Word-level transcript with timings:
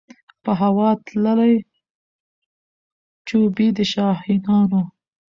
په 0.43 0.51
هوا 0.61 0.89
تللې 1.05 1.53
جوپې 3.27 3.67
د 3.77 3.79
شاهینانو 3.91 4.81